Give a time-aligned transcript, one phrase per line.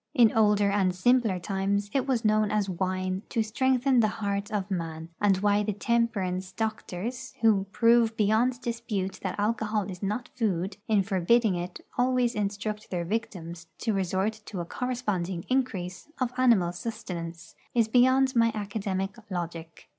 [0.15, 4.71] In older and simpler times it was known as wine to strengthen the heart of
[4.71, 10.77] man; and why the temperance doctors, who prove beyond dispute that alcohol is not food,
[10.87, 16.71] in forbidding it always instruct their victims to resort to a corresponding increase of animal
[16.71, 19.87] sustenance, is beyond my academic logic.